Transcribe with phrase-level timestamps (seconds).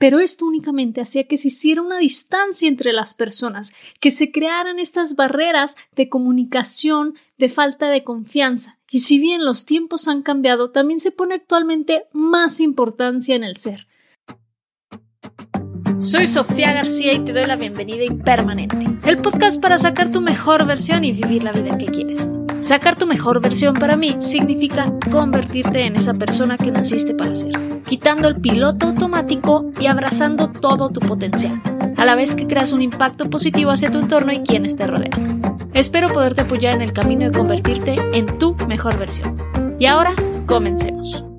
[0.00, 4.78] pero esto únicamente hacía que se hiciera una distancia entre las personas, que se crearan
[4.78, 8.78] estas barreras de comunicación, de falta de confianza.
[8.90, 13.58] Y si bien los tiempos han cambiado, también se pone actualmente más importancia en el
[13.58, 13.88] ser.
[15.98, 20.64] Soy Sofía García y te doy la bienvenida Impermanente, el podcast para sacar tu mejor
[20.64, 22.26] versión y vivir la vida que quieres.
[22.60, 27.52] Sacar tu mejor versión para mí significa convertirte en esa persona que naciste para ser,
[27.86, 31.60] quitando el piloto automático y abrazando todo tu potencial,
[31.96, 35.40] a la vez que creas un impacto positivo hacia tu entorno y quienes te rodean.
[35.72, 39.36] Espero poderte apoyar en el camino de convertirte en tu mejor versión.
[39.78, 40.14] Y ahora,
[40.46, 41.29] comencemos.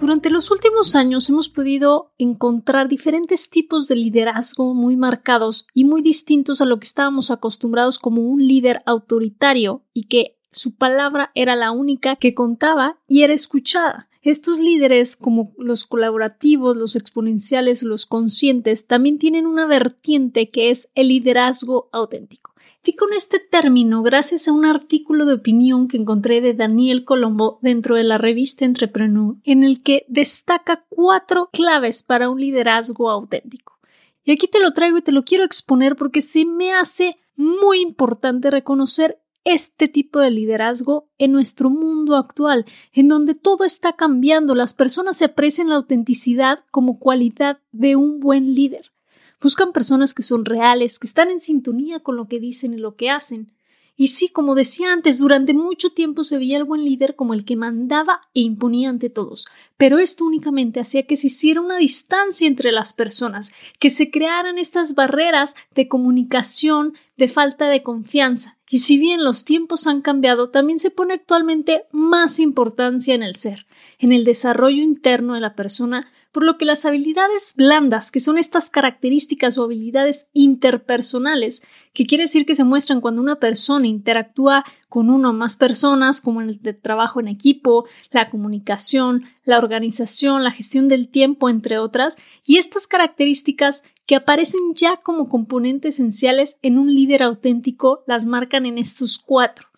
[0.00, 6.00] Durante los últimos años hemos podido encontrar diferentes tipos de liderazgo muy marcados y muy
[6.00, 11.54] distintos a lo que estábamos acostumbrados como un líder autoritario y que su palabra era
[11.54, 14.08] la única que contaba y era escuchada.
[14.22, 20.90] Estos líderes, como los colaborativos, los exponenciales, los conscientes, también tienen una vertiente que es
[20.94, 22.50] el liderazgo auténtico.
[22.84, 27.58] Y con este término gracias a un artículo de opinión que encontré de Daniel Colombo
[27.62, 33.78] dentro de la revista Entrepreneur, en el que destaca cuatro claves para un liderazgo auténtico.
[34.24, 37.80] Y aquí te lo traigo y te lo quiero exponer porque sí me hace muy
[37.80, 44.54] importante reconocer este tipo de liderazgo en nuestro mundo actual, en donde todo está cambiando,
[44.54, 48.92] las personas se aprecian la autenticidad como cualidad de un buen líder.
[49.40, 52.96] Buscan personas que son reales, que están en sintonía con lo que dicen y lo
[52.96, 53.52] que hacen.
[53.96, 57.44] Y sí, como decía antes, durante mucho tiempo se veía el buen líder como el
[57.44, 62.48] que mandaba e imponía ante todos, pero esto únicamente hacía que se hiciera una distancia
[62.48, 68.56] entre las personas, que se crearan estas barreras de comunicación, de falta de confianza.
[68.72, 73.34] Y si bien los tiempos han cambiado, también se pone actualmente más importancia en el
[73.34, 73.66] ser,
[73.98, 78.38] en el desarrollo interno de la persona, por lo que las habilidades blandas, que son
[78.38, 84.64] estas características o habilidades interpersonales, que quiere decir que se muestran cuando una persona interactúa
[84.88, 90.52] con uno o más personas, como el trabajo en equipo, la comunicación, la organización, la
[90.52, 92.16] gestión del tiempo, entre otras,
[92.46, 98.66] y estas características que aparecen ya como componentes esenciales en un líder auténtico las marcan
[98.66, 99.68] en estos cuatro.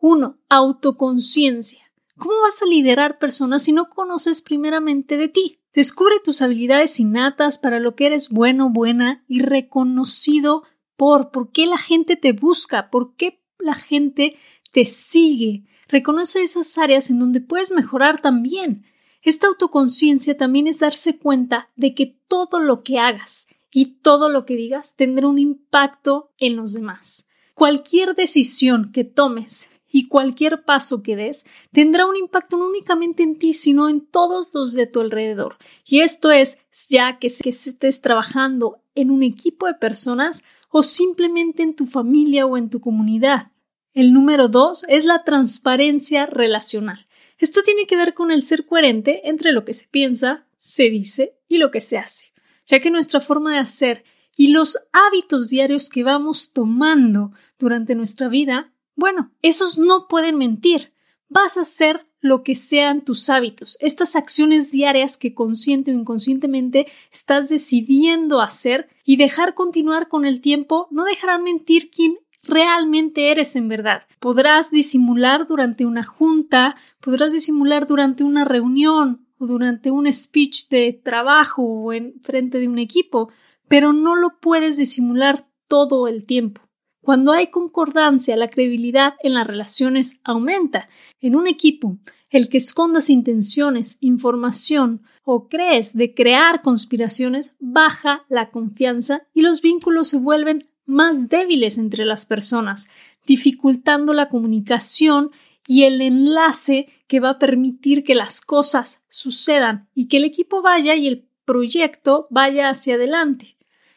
[0.00, 1.84] Uno, autoconciencia.
[2.16, 5.57] ¿Cómo vas a liderar personas si no conoces primeramente de ti?
[5.78, 10.64] Descubre tus habilidades innatas para lo que eres bueno, buena y reconocido
[10.96, 14.34] por por qué la gente te busca, por qué la gente
[14.72, 15.62] te sigue.
[15.86, 18.86] Reconoce esas áreas en donde puedes mejorar también.
[19.22, 24.46] Esta autoconciencia también es darse cuenta de que todo lo que hagas y todo lo
[24.46, 27.28] que digas tendrá un impacto en los demás.
[27.54, 33.38] Cualquier decisión que tomes y cualquier paso que des tendrá un impacto no únicamente en
[33.38, 35.56] ti, sino en todos los de tu alrededor.
[35.84, 41.62] Y esto es ya que, que estés trabajando en un equipo de personas o simplemente
[41.62, 43.52] en tu familia o en tu comunidad.
[43.94, 47.06] El número dos es la transparencia relacional.
[47.38, 51.36] Esto tiene que ver con el ser coherente entre lo que se piensa, se dice
[51.48, 52.32] y lo que se hace,
[52.66, 54.04] ya que nuestra forma de hacer
[54.36, 60.92] y los hábitos diarios que vamos tomando durante nuestra vida bueno, esos no pueden mentir.
[61.28, 66.88] Vas a hacer lo que sean tus hábitos, estas acciones diarias que consciente o inconscientemente
[67.12, 73.54] estás decidiendo hacer y dejar continuar con el tiempo no dejarán mentir quién realmente eres
[73.54, 74.02] en verdad.
[74.18, 80.92] Podrás disimular durante una junta, podrás disimular durante una reunión o durante un speech de
[80.92, 83.30] trabajo o en frente de un equipo,
[83.68, 86.67] pero no lo puedes disimular todo el tiempo.
[87.02, 90.88] Cuando hay concordancia, la credibilidad en las relaciones aumenta.
[91.20, 91.98] En un equipo,
[92.30, 99.62] el que escondas intenciones, información o crees de crear conspiraciones baja la confianza y los
[99.62, 102.88] vínculos se vuelven más débiles entre las personas,
[103.26, 105.30] dificultando la comunicación
[105.66, 110.62] y el enlace que va a permitir que las cosas sucedan y que el equipo
[110.62, 113.56] vaya y el proyecto vaya hacia adelante.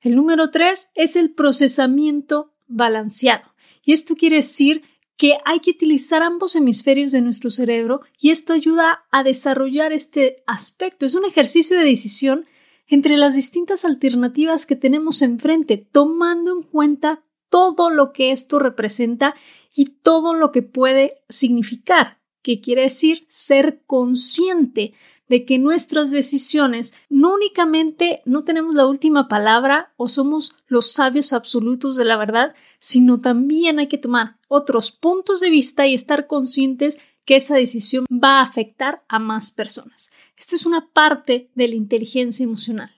[0.00, 3.52] El número tres es el procesamiento balanceado.
[3.84, 4.82] Y esto quiere decir
[5.16, 10.42] que hay que utilizar ambos hemisferios de nuestro cerebro y esto ayuda a desarrollar este
[10.46, 11.06] aspecto.
[11.06, 12.46] Es un ejercicio de decisión
[12.88, 19.34] entre las distintas alternativas que tenemos enfrente, tomando en cuenta todo lo que esto representa
[19.74, 24.92] y todo lo que puede significar, que quiere decir ser consciente
[25.32, 31.32] de que nuestras decisiones no únicamente no tenemos la última palabra o somos los sabios
[31.32, 36.26] absolutos de la verdad, sino también hay que tomar otros puntos de vista y estar
[36.26, 40.12] conscientes que esa decisión va a afectar a más personas.
[40.36, 42.90] Esta es una parte de la inteligencia emocional.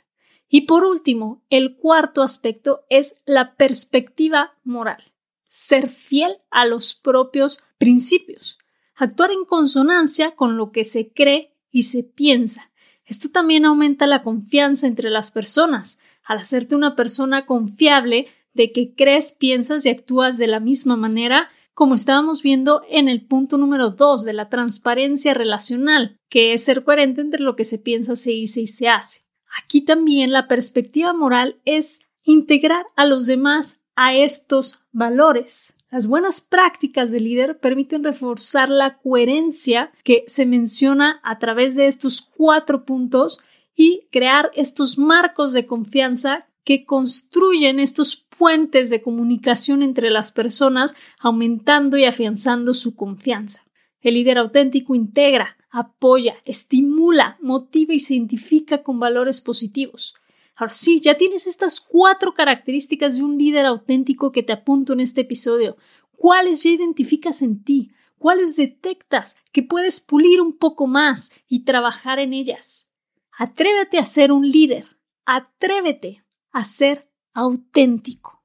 [0.48, 5.04] Y por último, el cuarto aspecto es la perspectiva moral.
[5.44, 8.58] Ser fiel a los propios principios.
[8.96, 12.70] Actuar en consonancia con lo que se cree y se piensa.
[13.04, 15.98] Esto también aumenta la confianza entre las personas.
[16.22, 21.50] Al hacerte una persona confiable de que crees, piensas y actúas de la misma manera,
[21.74, 26.84] como estábamos viendo en el punto número dos de la transparencia relacional, que es ser
[26.84, 29.24] coherente entre lo que se piensa, se dice y se hace.
[29.58, 35.74] Aquí también la perspectiva moral es integrar a los demás a estos valores.
[35.94, 41.87] Las buenas prácticas de líder permiten reforzar la coherencia que se menciona a través de
[41.87, 43.38] estos cuatro puntos
[43.76, 50.96] y crear estos marcos de confianza que construyen estos puentes de comunicación entre las personas,
[51.20, 53.64] aumentando y afianzando su confianza.
[54.00, 60.17] El líder auténtico integra, apoya, estimula, motiva y se identifica con valores positivos.
[60.56, 65.00] Ahora sí, ya tienes estas cuatro características de un líder auténtico que te apunto en
[65.00, 65.76] este episodio.
[66.16, 67.90] ¿Cuáles ya identificas en ti?
[68.18, 72.90] ¿Cuáles detectas que puedes pulir un poco más y trabajar en ellas?
[73.36, 74.86] Atrévete a ser un líder.
[75.26, 78.42] Atrévete a ser auténtico.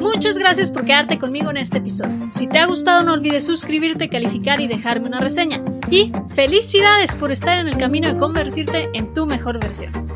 [0.00, 2.30] Muchas gracias por quedarte conmigo en este episodio.
[2.30, 5.64] Si te ha gustado no olvides suscribirte, calificar y dejarme una reseña.
[5.90, 10.15] Y felicidades por estar en el camino de convertirte en tu mejor versión.